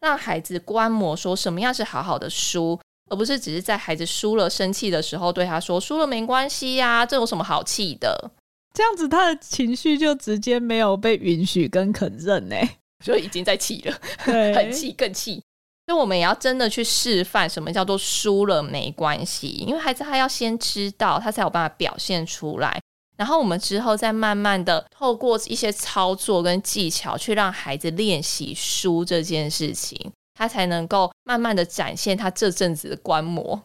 [0.00, 8.30] 让孩子观摩说什么样是好好的输，而不是只是在孩子输了生气的时候对他说输了没关系呀，这有什么好气的？
[8.72, 12.56] 这样子他的情绪就直接没有被允许跟肯认呢，
[13.04, 14.00] 就已经在气了，
[14.56, 15.42] 很气更气。
[15.88, 22.78] 所以我们也要真的去示范什么叫做输了没关系，因为孩子他要先知道，他才有办法表现出来。
[23.16, 33.58] 然后我们之后再慢慢的透过一些操作跟技巧，去让孩子练习输这件事情，他才能够慢慢的展现他这阵子的观摩。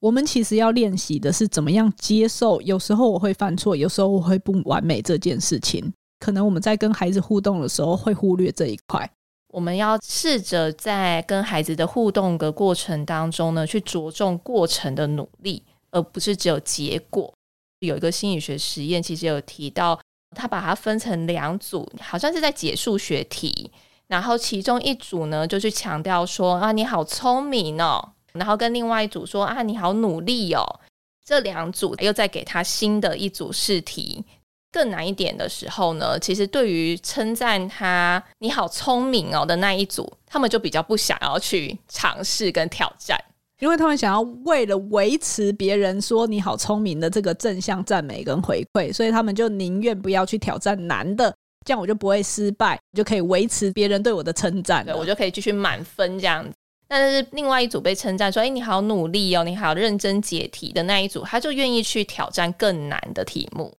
[0.00, 5.92] 我们其实要练习的是怎么样接受，有时候我会犯错，有时候我会不完美这件事情。
[6.18, 9.06] 可能我们在跟孩子互动的时候会忽略这一块。
[9.52, 17.32] 我们要试着在跟孩子的互动的过程当中呢，去着重过程的努力，而不是只有结果。
[17.80, 20.00] 有一个心理学实验，其实有提到，
[20.34, 23.70] 他把它分成两组，好像是在解数学题。
[24.08, 28.12] 然后其中一组呢，就去强调说啊，你好聪明哦。
[28.32, 30.64] 然后跟另外一组说啊，你好努力哦。
[31.22, 34.24] 这两组又再给他新的一组试题。
[34.72, 43.22] 更难一点的时候呢，其实对于称赞他“你好聪明哦”的那一组，他们就比较不想要去尝试跟挑战，
[43.60, 51.32] 因为他们想要为了维持别人说“你好聪明”的这个正向赞美跟回馈，所以他们就宁愿不要去挑战难的，
[51.66, 56.50] 这样我就不会失败，就可以维持别人对我的称赞，对，我就可以继续满分这样子。
[56.88, 63.72] 但是另外一组被称赞说“哎，你好努力哦，你好认真解题”的那一组，他就愿意去挑战更难的题目。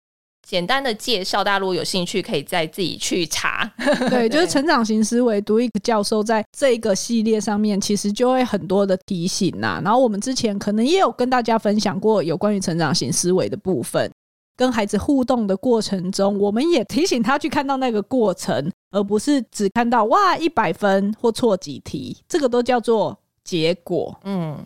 [0.44, 3.68] 简单的介绍，大家如果有兴趣，可以再自己去查。
[4.10, 9.82] 对，就是成长型思维，读一个教授在这个系列上面，其实就会很多的提醒呐、啊。
[9.82, 14.10] 然后我们之前可能也有跟大家分享过有关于成长型思维的部分，
[14.56, 24.16] 跟孩子互动的过程中，我们也提醒他去看到那个过程，而不是只看到哇一百分或错几题，这个都叫做结果。
[24.24, 24.58] 嗯。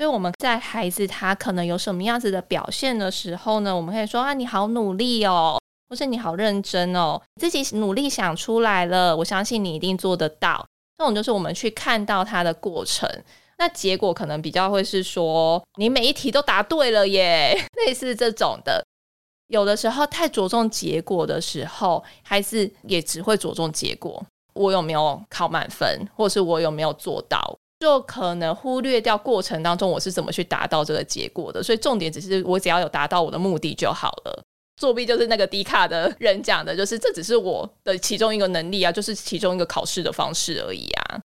[0.00, 5.60] 所以我们在孩子他可能有什么样子的表现的时候呢，我们可以说啊，你好努力哦，
[5.90, 10.66] 或是你好认真哦，自己努力想出来了，我相信你一定做得到。
[10.96, 13.06] 这种就是我们去看到他的过程，
[13.58, 18.82] 那结果可能比较会是说，你每一题都答对了耶， 类似这种的。
[19.48, 27.54] 有的时候太着重结果的时候，孩子也只会着重结果，我有没有考满分，或是我有没有做到。
[27.80, 34.42] 就可能忽略掉过程当中我是怎么去达到这个结果的，所以重点只是我只要有达到我的目的就好了。
[34.76, 41.20] 作弊就是那个低卡的人讲的，就是这只是我的其中一个能力啊，就是其中一个考试的方式而已啊。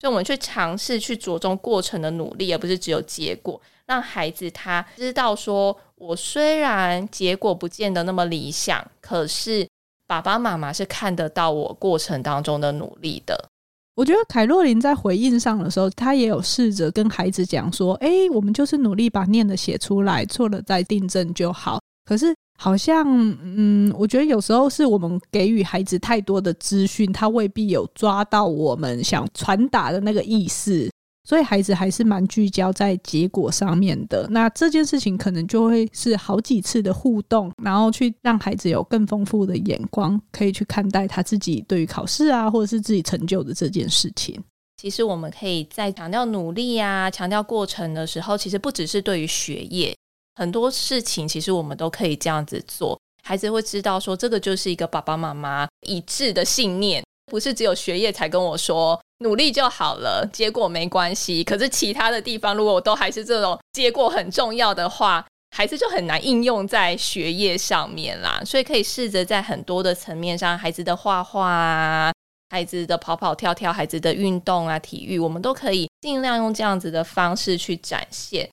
[0.00, 9.68] 所以我们去尝试去着重过程的努力，而不是只有结果，让孩子他知道说，我虽然结果不见得那么理想，可是
[10.06, 13.48] 爸爸妈妈是看得到我过程当中的努力的。
[13.96, 23.06] 我觉得凯洛琳在回应上的时候，她也有试着跟孩子讲说：“哎，我们就是努力把念的写出来，错了再订正就好。”可是好像，
[23.42, 30.90] 嗯，我觉得有时候是我们给予孩子太多的资讯，他未必有抓到我们想传达的那个意思。
[31.30, 34.26] 所以孩子还是蛮聚焦在结果上面的。
[34.30, 44.42] 那这件事情可能就会是好几次的互动，然后去让孩子有更丰富的眼光，可以去看待他自己对于考试啊，或者是自己成就的这件事情。
[44.82, 49.94] 其实我们可以在强调努力啊、强调过程的时候，其实不只是对于学业，
[50.34, 52.98] 很多事情其实我们都可以这样子做。
[53.22, 59.00] 孩子会知道说，这个就是一个爸爸妈妈一致的信念，不是只有学业才跟我说。
[59.20, 61.44] 努力就好了，结果没关系。
[61.44, 65.24] 可是其他的地方，如果我都还是这种结果很重要的话，
[65.56, 68.40] 孩子就很难应用在学业上面啦。
[68.44, 72.12] 所以可以试着在很多的层面上，孩子的画画啊，
[72.48, 78.48] 孩子的跑跑跳跳，孩子的运动啊，体育，我们都可以尽量用这样子的方式去展现。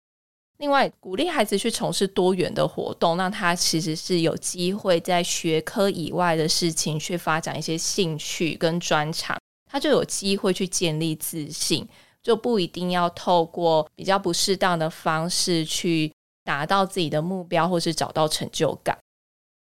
[0.58, 9.38] 另外，鼓励孩子去从事多元的活动，让他其实是有机会在学科以外的事情去发展一些兴趣跟专长。
[9.70, 11.88] 他就有机会去建立自信，
[12.24, 16.12] 就不一定要透过比较不适当的方式去
[16.44, 18.98] 达到自己的目标，或是找到成就感。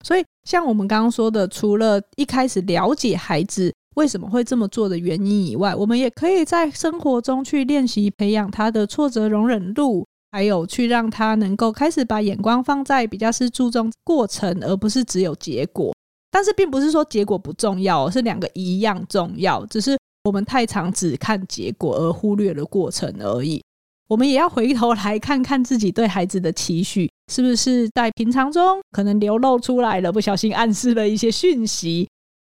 [0.04, 15.94] 所以，像我们刚刚说的，除了一开始了解孩子为什么会这么做的原因以外，我们也可以在生活中去练习培养他的挫折容忍度，还有去让他能够开始把眼光放在比较是注重过程，而不是只有结果。
[16.34, 23.62] 但是并不是说结果不重要，是两个一样重要，只是我们太常只看结果而忽略了过程而已。
[24.08, 32.08] 我们也要回头来看看自己对孩子的期许，是不是在平常中可能流露出来了，不小心暗示了一些讯息。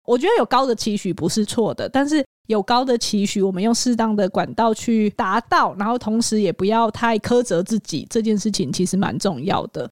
[0.06, 9.88] 我觉得有高的期许不是错的，但是有高的期许，我们用适当的管道去达到，然后同时也不要太苛责自己，这件事情其实蛮重要的。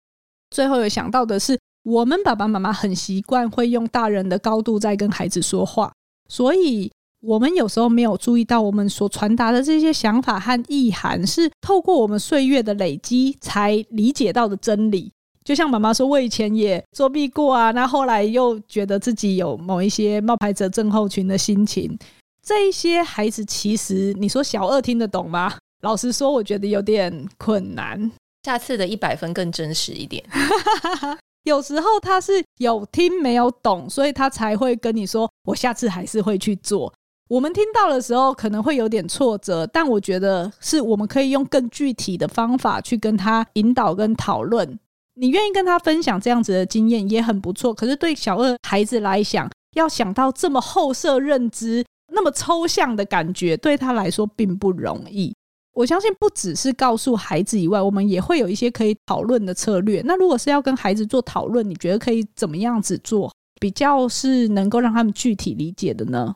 [0.51, 5.92] 最后有想到的是，我们爸爸妈妈很习惯会用大人的高度在跟孩子说话，
[6.28, 15.10] 所以我们有时候没有注意到，我们所传达的这些想法和意涵，是透过我们岁月的累积才理解到的真理。
[15.44, 21.98] 就像妈妈说，我以前也作弊过啊，那后来又觉得自己有某一些冒牌者症候群的心情。
[22.42, 25.54] 这一些孩子其实，你说小二听得懂吗？
[25.80, 28.10] 老实说，我觉得有点困难。
[28.42, 30.22] 下次的一百分更真实一点。
[31.45, 36.93] 有时候他是有听没有懂，所以他才会跟你说：“我下次还是会去做。”
[37.28, 44.78] 我们听到的时候可能会有点挫折，但我觉得是我们可以用更具体的方法去跟他引导跟讨论。
[45.14, 47.74] 你愿意跟他分享这样子的经验也很不错。
[47.74, 51.84] 可是对小二孩子来讲，要想到这么后设认知。
[52.11, 55.34] 那么抽象的感觉对他来说并不容易。
[55.78, 60.02] 我相信不只是告诉孩子以外，我们也会有一些可以讨论的策略。
[60.04, 66.34] 那如果是要跟孩子做讨论，你觉得可以怎么样子做，比较是能够让他们具体理解的呢？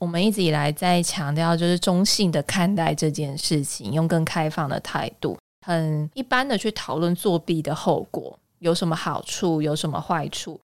[0.00, 10.58] 我们一直以来在强调，就是中性的看待这件事情，用更开放的态度，很一般的去讨论作弊的后果，有什么好处，有什么坏处。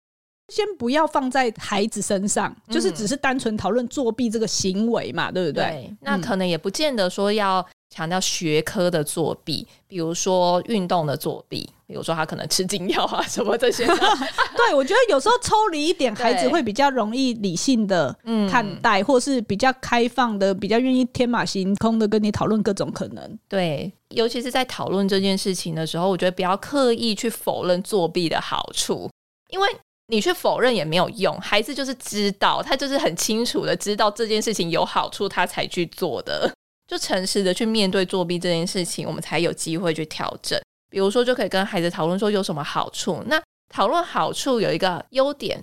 [0.53, 5.63] 先不要放在孩子身上，就是只是单纯讨论作弊这个行为嘛，嗯、对不对？
[5.63, 13.87] 对，那可能也不见得说要强调学科的作弊，比如说运动的作弊，比如说他可能吃禁药啊什么这些。
[14.57, 18.15] 对，我觉得有时候抽离一点，孩子会比较容易理性的
[18.51, 23.39] 看待，或是比较开放的，比较愿意天马行空的跟你讨论各种可能。
[23.49, 29.11] 对，尤其是在讨论这件事情的时候，我觉得不要刻意去否认作弊的好处，
[29.51, 29.67] 因为。
[30.11, 36.51] 你去否认也没有用，孩子就是知道，他就是很清楚的知道这件事情有好处，他才去做的。
[36.89, 40.59] 就诚实的去面对作弊这件事情，我们才有机会去调整。
[40.91, 43.23] 比如说，就可以跟孩子讨论说有什么好处。
[43.27, 45.63] 那讨论好处有一个优点，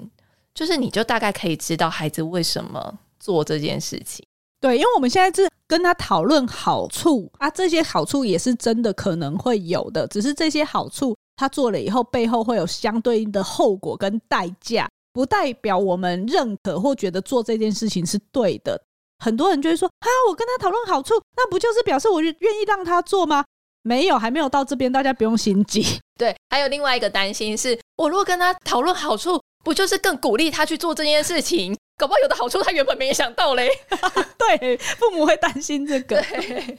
[0.54, 4.24] 就是你就大概可以知道孩子为什么做这件事情。
[4.62, 11.18] 对，因为我们现在是跟他讨论好处啊，这些好处也是真的可能会有的，只是这些好处。
[11.38, 18.80] 他做了以后，背后会有相对应的后果跟代价，不代表我们认可或觉得做这件事情是对的。
[19.26, 23.44] 很多人就会说：“啊，我跟他讨论好处，那不就是表示我愿意让他做吗？”
[23.82, 25.84] 没有，还没有到这边，大家不用心急。
[26.18, 31.76] 对， 还有另外一个担心是，我如果跟他讨论好处，不就是更鼓励他去做这件事情？
[31.98, 33.70] 搞不好有的好处他原本没想到嘞。
[34.38, 36.22] 对，父母会担心这个。
[36.22, 36.78] 对。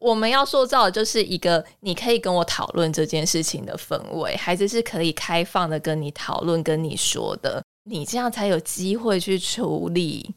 [0.00, 10.34] 我们要塑造的就是一个你可以跟我讨论这件事情的氛围，孩子是可以开放的跟你讨论、跟你说的，你这样才有机会去处理。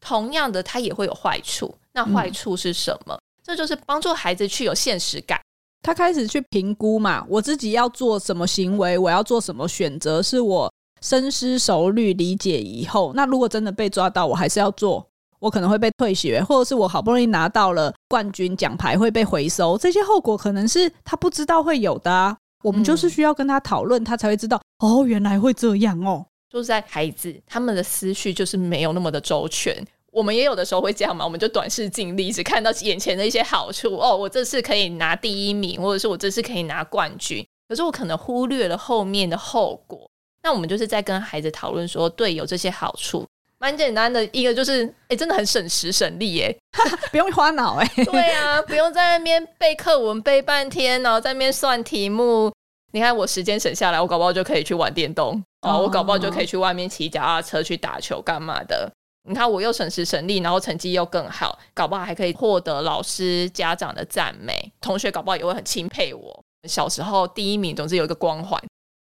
[0.00, 3.14] 同样的，他也会有坏处，那坏处是什么？
[3.14, 5.40] 嗯、这就是帮助孩子去有现实感，
[5.82, 15.06] 他开始去评估嘛，我自己要做什么行为，我要做什么选择，是我深思熟虑、理解以后，那如果真的被抓到，我还是要做。
[15.38, 22.34] 我可能会被退学，或者是我好不容易拿到了冠军奖牌会被回收，这些后果可能是他不知道会有的啊。
[22.64, 26.24] 我们就是需要跟他讨论，他才会知道哦，原来会这样哦。
[26.50, 29.76] 就是在孩子他们的思绪就是没有那么的周全，
[30.12, 40.08] 我们也有的时候会这样嘛，我们就短视近利，只看到眼前的一些好处哦，我这次可以拿第一名，或者是我这次可以拿冠军，可是我可能忽略了后面的后果。
[40.42, 43.26] 那我们就是在跟孩子讨论说，对，有这些好处。
[43.58, 46.56] 蛮简单的一个就是，哎、欸，真的很省时省力耶，
[47.10, 47.90] 不用花脑哎。
[48.04, 52.52] 对啊，不用在那边背课文背半天，然后在那边算题目。
[52.92, 58.90] 你看我时间省下来，我搞不好就可以去玩电动啊，然后我搞不好就可以去外面骑脚踏车去打球干嘛的。
[59.28, 66.44] 你看我又省时省力，然后成绩又更好，搞不好还可以获得老师家长的赞美，同学搞不好也会很钦佩我。
[66.68, 68.60] 小时候第一名总是有一个光环。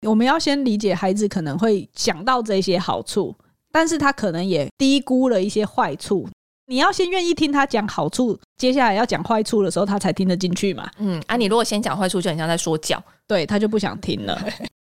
[0.07, 3.35] 我们要先理解孩子可能会想到这些好处。
[3.73, 6.29] 但是他可能也低估了一些坏处，
[6.67, 10.91] 你要先愿意听他讲好处，接下来要讲坏处的时候，他才听得进去嘛。
[10.99, 14.37] 嗯，啊，你如果先讲坏处，就很像在说教，对，他就不想听了。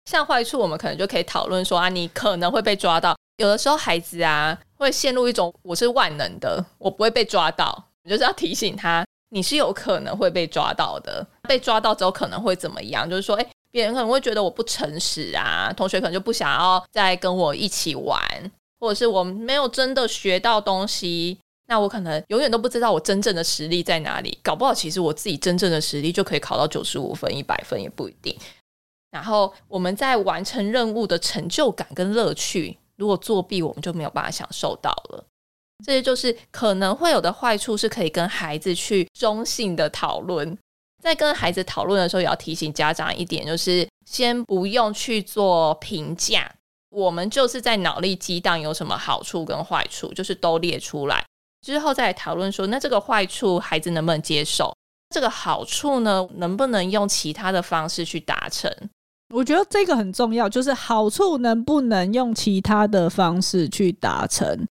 [0.04, 3.16] 像坏处，我们可能就可以讨论说啊，你可能会被抓到。
[3.38, 7.84] 有的时候孩子啊，会陷入一种我是万能的，我不会被抓到。
[8.04, 11.26] 你就是要提醒他，你是有可能会被抓到的。
[11.48, 13.08] 被抓到之后可能会怎么样？
[13.08, 18.20] 就是说，诶，别人可能会觉得我不诚实啊，同学可能就不想要再跟我一起玩。
[18.80, 21.38] 或者是我没有真的学到东西，
[21.68, 24.36] 那我可能永远都不知道我真正的实力在哪里。
[24.42, 28.36] 搞不好，其实我自己真正的实力就可以考到九十五分、一百分也不一定。
[29.12, 35.24] 然后我们在完成任务的成就感跟乐趣，如果作弊，我们就没有办法享受到了。
[35.84, 40.58] 这些就是可能会有的坏处，是可以跟孩子去中性的讨论。
[41.02, 46.50] 在跟孩子讨论的时候，也要提醒家长一点，就是先不用去做评价，
[46.90, 51.24] 我们就是在脑力激荡有什么好处跟坏处，就是都列出来
[51.60, 54.72] 之后再讨论说，那这个坏处孩子能不能接受？
[55.12, 58.72] 这个好处呢，能不能用其他的方式去达成？
[59.32, 64.66] 我觉得这个很重要，就是好处能不能用其他的方式去达成。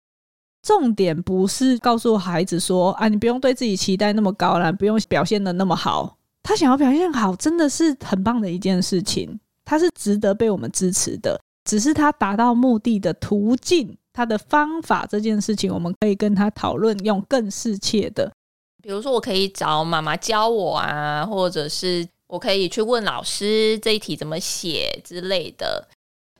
[0.62, 6.16] 重点不是告诉孩子说啊，你不用对自己期待那么高了，不用表现得那么好。
[6.42, 11.40] 他想要表现好，真的是很棒的一件事情，他是值得被我们支持的。
[11.64, 18.32] 只是他达到目的的途径，他的方法这件事情，我们可以跟他讨论，用更适切的。
[18.82, 25.88] 比如说，我可以找妈妈教我啊，或者是我可以去问老师这一题怎么写之类的。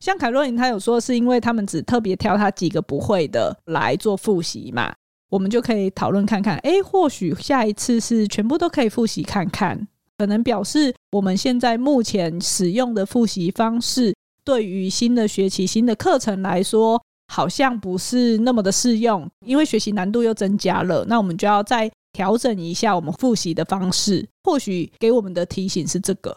[0.01, 4.95] 像凯洛琳，他有说是因为他们只特别挑他几个不会的来做复习嘛，
[5.28, 14.14] 我们就可以讨论看看，诶，或许下一次是全部都可以复习看看，可能表示我们现在目前使用的复习方式，
[14.45, 26.37] 对于新的学期、新的课程来说，好像不是那么的适用，因为学习难度又增加了，那我们就要再调整一下我们复习的方式，或许给我们的提醒是这个。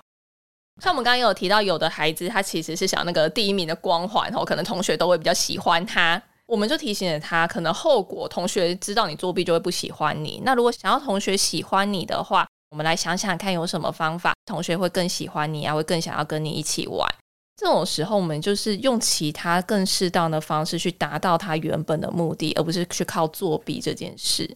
[0.80, 6.22] 像我们刚刚有提到，有的孩子他其实是想那个第一名的光环，然后，可能同学都会比较喜欢他。
[6.46, 10.40] 我们就提醒了他，可能后果同学知道你作弊就会不喜欢你。
[10.46, 17.12] 那如果想要同学喜欢你的话，我们来想想看有什么方法，同学会更喜欢你啊，会更想要跟你一起玩。
[17.58, 24.56] 这种时候，我们就是用其他更适当的方式去达到他原本的目的，而不是去靠作弊这件事。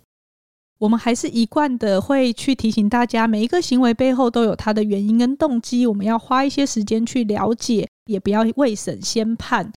[0.78, 9.72] 我们还是一贯的会去提醒大家，每一个行为背后都有它的原因跟动机，我们要花一些时间去了解，也不要未审先判。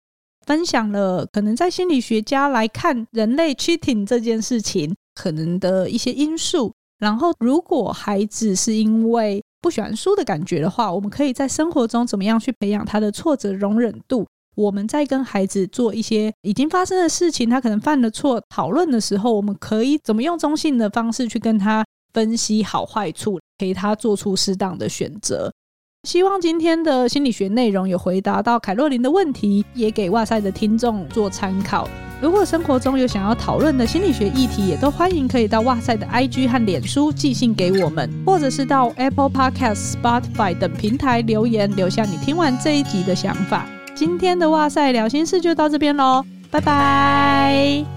[0.45, 6.73] 分享了可能在心理学家来看人类 cheating 这件事情可能的一些因素。
[6.99, 14.25] 然后，如果孩子是因为不喜欢输的感觉的话，我们可以在生活中怎么样去培养他的挫折容忍度？
[14.57, 25.53] 我们在跟孩子做一些已经发生的事情，他可能犯了错，讨论的时候，我们可以怎么用中性的方式去跟他分析好坏处，陪他做出适当的选择。
[26.07, 31.87] 希望今天的心理学内容有回答到凯洛琳的问题，也给哇塞的听众做参考。
[32.19, 43.67] 如果生活中有想要讨论的心理学议题，也都欢迎可以到哇塞的 IG 和脸书寄信给我们，或者是到 Apple Podcast、Spotify 等平台留言，留下你听完这一集的想法。
[43.97, 47.96] 今天的哇塞聊心事就到这边喽，拜拜。